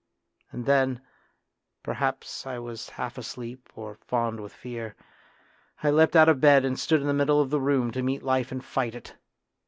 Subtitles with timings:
[0.51, 0.99] And then,
[1.83, 4.95] perhaps I was half asleep or fond with fear,
[5.83, 8.23] I leapt out of bed and stood in the middle of the room to meet
[8.23, 9.15] life and fight it.